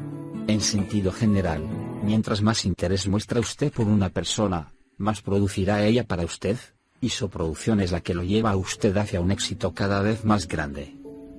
[0.47, 1.67] En sentido general,
[2.01, 6.57] mientras más interés muestra usted por una persona, más producirá ella para usted,
[7.01, 10.23] y su producción es la que lo lleva a usted hacia un éxito cada vez
[10.23, 10.95] más grande.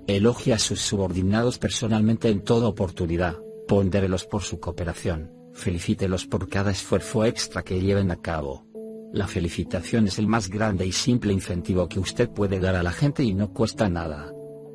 [0.06, 6.72] Elogie a sus subordinados personalmente en toda oportunidad, pondérelos por su cooperación, felicítelos por cada
[6.72, 8.68] esfuerzo extra que lleven a cabo
[9.10, 12.92] la felicitación es el más grande y simple incentivo que usted puede dar a la
[12.92, 14.30] gente y no cuesta nada.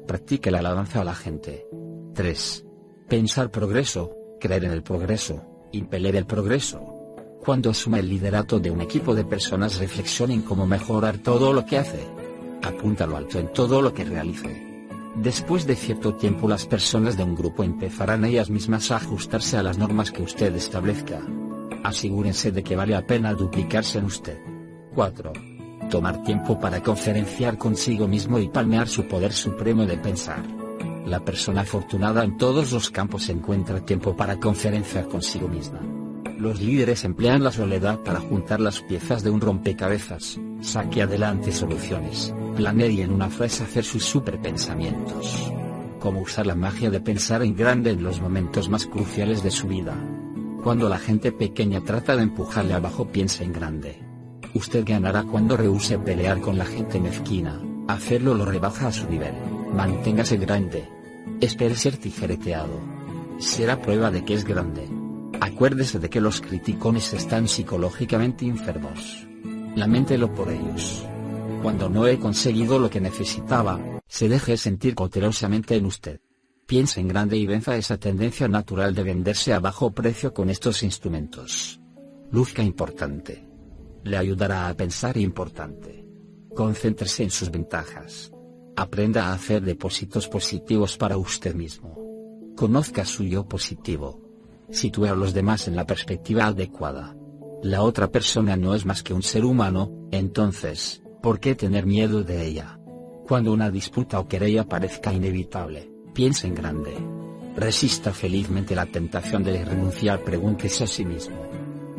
[0.08, 1.66] Practique la alabanza a la gente.
[2.14, 2.66] 3.
[3.08, 6.82] Pensar progreso, creer en el progreso, impeler el progreso.
[7.40, 11.78] Cuando asuma el liderato de un equipo de personas reflexionen cómo mejorar todo lo que
[11.78, 12.06] hace.
[12.62, 14.90] Apúntalo alto en todo lo que realice.
[15.16, 19.64] Después de cierto tiempo las personas de un grupo empezarán ellas mismas a ajustarse a
[19.64, 21.22] las normas que usted establezca.
[21.84, 24.38] Asegúrense de que vale la pena duplicarse en usted.
[24.96, 25.53] 4.
[25.90, 30.44] Tomar tiempo para conferenciar consigo mismo y palmear su poder supremo de pensar.
[31.06, 35.80] La persona afortunada en todos los campos encuentra tiempo para conferenciar consigo misma.
[36.40, 42.34] Los líderes emplean la soledad para juntar las piezas de un rompecabezas, saque adelante soluciones,
[42.56, 45.52] planee y en una frase hacer sus superpensamientos.
[46.00, 49.68] Cómo usar la magia de pensar en grande en los momentos más cruciales de su
[49.68, 49.96] vida.
[50.64, 54.13] Cuando la gente pequeña trata de empujarle abajo piensa en grande.
[54.54, 59.34] Usted ganará cuando rehúse pelear con la gente mezquina, hacerlo lo rebaja a su nivel,
[59.74, 60.88] manténgase grande.
[61.42, 62.80] Espere ser tijereteado.
[63.40, 64.88] Será prueba de que es grande.
[65.42, 69.28] Acuérdese de que los criticones están psicológicamente enfermos.
[69.76, 71.04] Lamentelo por ellos.
[71.64, 76.20] Cuando no he conseguido lo que necesitaba, se deje sentir cautelosamente en usted.
[76.68, 80.84] Piensa en grande y venza esa tendencia natural de venderse a bajo precio con estos
[80.84, 81.80] instrumentos.
[82.32, 83.53] Luzca importante.
[84.04, 86.06] Le ayudará a pensar importante.
[86.56, 88.32] Concéntrese en sus ventajas.
[88.76, 91.96] Aprenda a hacer depósitos positivos para usted mismo.
[92.56, 94.20] Conozca su yo positivo.
[94.70, 97.16] Sitúe a los demás en la perspectiva adecuada.
[97.62, 102.24] La otra persona no es más que un ser humano, entonces, ¿por qué tener miedo
[102.24, 102.80] de ella?
[103.28, 106.94] Cuando una disputa o querella parezca inevitable, Piensa en grande.
[107.56, 111.36] Resista felizmente la tentación de renunciar, pregúntese a sí mismo.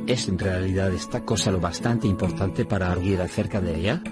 [0.07, 4.03] ¿Es en realidad esta cosa lo bastante importante para arguir acerca de ella?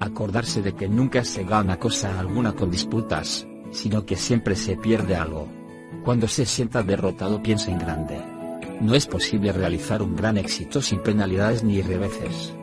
[0.00, 5.14] Acordarse de que nunca se gana cosa alguna con disputas, sino que siempre se pierde
[5.14, 5.48] algo.
[6.04, 8.18] Cuando se sienta derrotado piensa en grande.
[8.80, 12.54] No es posible realizar un gran éxito sin penalidades ni reveses.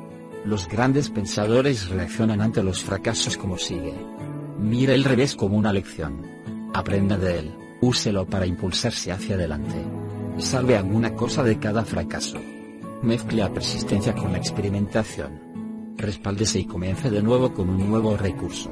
[0.43, 3.93] Los grandes pensadores reaccionan ante los fracasos como sigue.
[4.57, 6.23] Mira el revés como una lección.
[6.73, 9.85] Aprenda de él, úselo para impulsarse hacia adelante.
[10.37, 12.39] Salve alguna cosa de cada fracaso.
[13.01, 15.95] Mezcle la persistencia con la experimentación.
[15.95, 18.69] Respáldese y comience de nuevo con un nuevo recurso.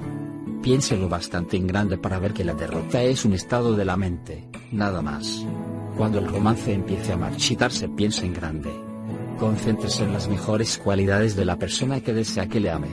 [0.61, 4.49] Piénselo bastante en grande para ver que la derrota es un estado de la mente,
[4.73, 5.45] nada más.
[5.95, 8.69] Cuando el romance empiece a marchitarse piensa en grande.
[9.39, 12.89] Concéntrese en las mejores cualidades de la persona que desea que le ame.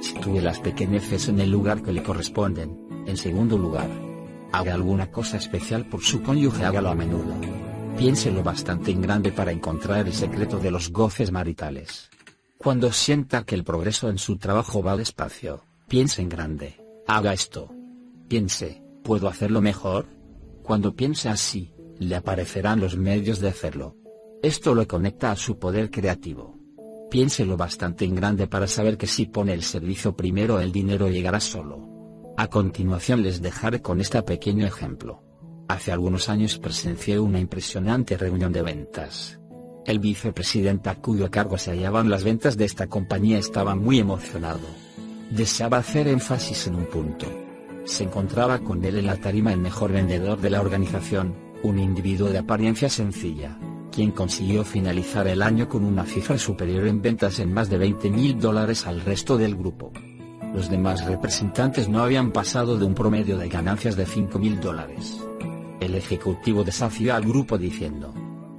[0.00, 3.04] Sitúe las pequeñeces en el lugar que le corresponden.
[3.06, 3.90] En segundo lugar,
[4.50, 7.34] haga alguna cosa especial por su cónyuge, hágalo a menudo.
[8.00, 12.08] Piénselo bastante en grande para encontrar el secreto de los goces maritales.
[12.56, 16.80] Cuando sienta que el progreso en su trabajo va despacio, piense en grande.
[17.06, 17.70] Haga esto.
[18.26, 20.06] Piense, ¿puedo hacerlo mejor?
[20.62, 23.96] Cuando piense así, le aparecerán los medios de hacerlo.
[24.42, 26.58] Esto lo conecta a su poder creativo.
[27.10, 31.38] Piénselo bastante en grande para saber que si pone el servicio primero el dinero llegará
[31.38, 31.86] solo.
[32.38, 35.29] A continuación les dejaré con este pequeño ejemplo.
[35.70, 39.38] Hace algunos años presencié una impresionante reunión de ventas.
[39.86, 44.66] El vicepresidente a cuyo cargo se hallaban las ventas de esta compañía estaba muy emocionado.
[45.30, 47.26] Deseaba hacer énfasis en un punto.
[47.84, 52.30] Se encontraba con él en la tarima el mejor vendedor de la organización, un individuo
[52.30, 53.56] de apariencia sencilla,
[53.92, 58.10] quien consiguió finalizar el año con una cifra superior en ventas en más de 20
[58.10, 59.92] mil dólares al resto del grupo.
[60.52, 65.29] Los demás representantes no habían pasado de un promedio de ganancias de 5 mil dólares.
[65.80, 68.12] El ejecutivo desafió al grupo diciendo,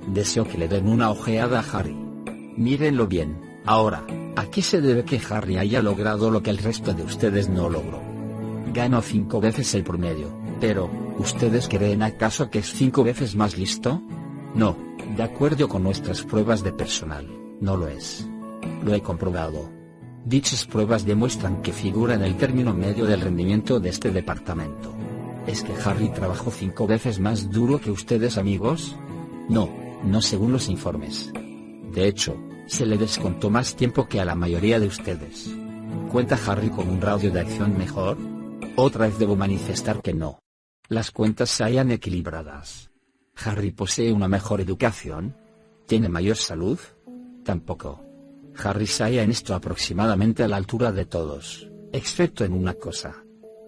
[0.07, 1.95] Deseo que le den una ojeada a Harry.
[2.57, 4.03] Mírenlo bien, ahora,
[4.35, 7.69] ¿a qué se debe que Harry haya logrado lo que el resto de ustedes no
[7.69, 8.01] logró?
[8.73, 14.01] Ganó cinco veces el promedio, pero, ¿ustedes creen acaso que es cinco veces más listo?
[14.55, 14.75] No,
[15.15, 17.27] de acuerdo con nuestras pruebas de personal,
[17.59, 18.27] no lo es.
[18.83, 19.69] Lo he comprobado.
[20.25, 24.93] Dichas pruebas demuestran que figura en el término medio del rendimiento de este departamento.
[25.47, 28.95] ¿Es que Harry trabajó cinco veces más duro que ustedes amigos?
[29.49, 29.69] No,
[30.03, 31.31] no según los informes.
[31.91, 32.37] De hecho,
[32.67, 35.49] se le descontó más tiempo que a la mayoría de ustedes.
[36.11, 38.17] ¿Cuenta Harry con un radio de acción mejor?
[38.75, 40.39] Otra vez debo manifestar que no.
[40.87, 42.91] Las cuentas se hayan equilibradas.
[43.43, 45.35] ¿Harry posee una mejor educación?
[45.87, 46.79] ¿Tiene mayor salud?
[47.43, 48.05] Tampoco.
[48.63, 53.23] Harry se halla en esto aproximadamente a la altura de todos, excepto en una cosa.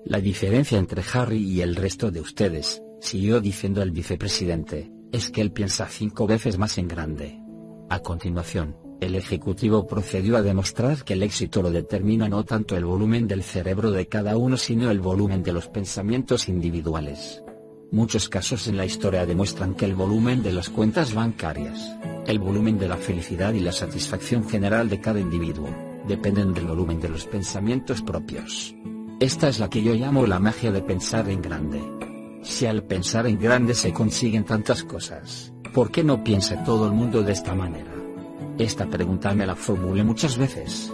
[0.05, 5.39] La diferencia entre Harry y el resto de ustedes, siguió diciendo el vicepresidente, es que
[5.39, 7.39] él piensa cinco veces más en grande.
[7.89, 12.83] A continuación, el ejecutivo procedió a demostrar que el éxito lo determina no tanto el
[12.83, 17.41] volumen del cerebro de cada uno sino el volumen de los pensamientos individuales.
[17.91, 21.95] Muchos casos en la historia demuestran que el volumen de las cuentas bancarias,
[22.27, 25.69] el volumen de la felicidad y la satisfacción general de cada individuo,
[26.07, 28.75] dependen del volumen de los pensamientos propios.
[29.19, 31.81] Esta es la que yo llamo la magia de pensar en grande.
[32.41, 36.93] Si al pensar en grande se consiguen tantas cosas, ¿por qué no piensa todo el
[36.93, 37.93] mundo de esta manera?
[38.57, 40.93] Esta pregunta me la formulé muchas veces.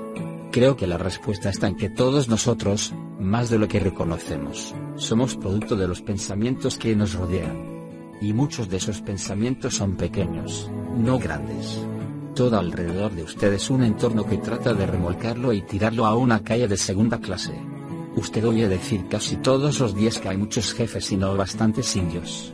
[0.51, 5.35] Creo que la respuesta está en que todos nosotros, más de lo que reconocemos, somos
[5.35, 7.79] producto de los pensamientos que nos rodean.
[8.21, 11.79] Y muchos de esos pensamientos son pequeños, no grandes.
[12.35, 16.43] Todo alrededor de usted es un entorno que trata de remolcarlo y tirarlo a una
[16.43, 17.53] calle de segunda clase.
[18.19, 22.53] Usted oye decir casi todos los días que hay muchos jefes y no bastantes indios.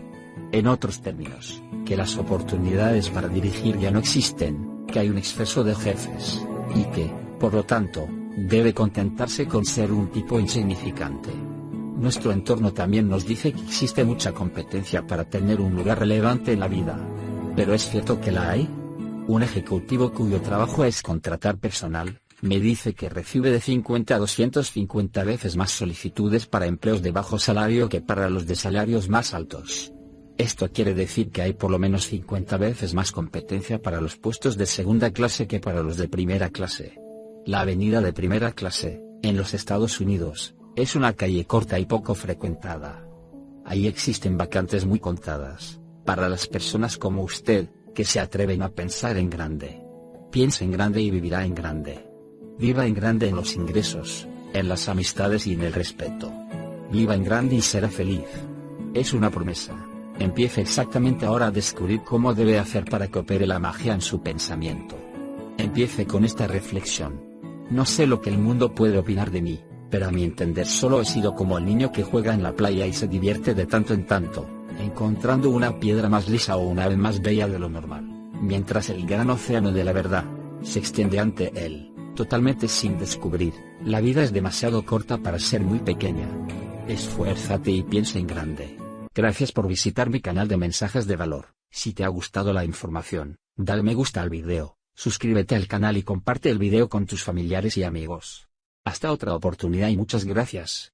[0.51, 5.63] En otros términos, que las oportunidades para dirigir ya no existen, que hay un exceso
[5.63, 6.39] de jefes,
[6.75, 8.07] y que, por lo tanto,
[8.37, 11.31] debe contentarse con ser un tipo insignificante.
[11.97, 16.59] Nuestro entorno también nos dice que existe mucha competencia para tener un lugar relevante en
[16.59, 16.95] la vida.
[17.55, 18.69] ¿Pero es cierto que la hay?
[19.27, 25.23] Un ejecutivo cuyo trabajo es contratar personal, me dice que recibe de 50 a 250
[25.23, 29.91] veces más solicitudes para empleos de bajo salario que para los de salarios más altos.
[30.37, 34.57] Esto quiere decir que hay por lo menos 50 veces más competencia para los puestos
[34.57, 36.99] de segunda clase que para los de primera clase.
[37.45, 42.13] La avenida de primera clase, en los Estados Unidos, es una calle corta y poco
[42.13, 43.07] frecuentada.
[43.65, 49.17] Ahí existen vacantes muy contadas, para las personas como usted, que se atreven a pensar
[49.17, 49.81] en grande.
[50.31, 52.04] Piensa en grande y vivirá en grande.
[52.57, 56.31] Viva en grande en los ingresos, en las amistades y en el respeto.
[56.89, 58.23] Viva en grande y será feliz.
[58.93, 59.73] Es una promesa.
[60.19, 64.21] Empiece exactamente ahora a descubrir cómo debe hacer para que opere la magia en su
[64.21, 64.95] pensamiento.
[65.57, 67.19] Empiece con esta reflexión.
[67.69, 71.01] No sé lo que el mundo puede opinar de mí, pero a mi entender solo
[71.01, 73.93] he sido como el niño que juega en la playa y se divierte de tanto
[73.93, 74.47] en tanto,
[74.79, 79.05] encontrando una piedra más lisa o una ave más bella de lo normal, mientras el
[79.05, 80.23] gran océano de la verdad,
[80.61, 83.53] se extiende ante él totalmente sin descubrir,
[83.83, 86.27] la vida es demasiado corta para ser muy pequeña.
[86.87, 88.77] Esfuérzate y piensa en grande.
[89.13, 91.53] Gracias por visitar mi canal de mensajes de valor.
[91.69, 96.03] Si te ha gustado la información, dale me gusta al video, suscríbete al canal y
[96.03, 98.47] comparte el video con tus familiares y amigos.
[98.85, 100.93] Hasta otra oportunidad y muchas gracias.